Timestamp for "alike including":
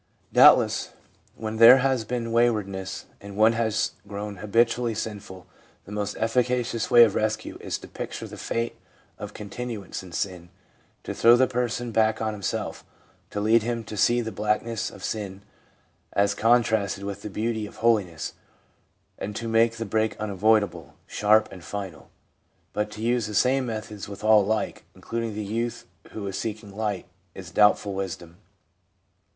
24.41-25.35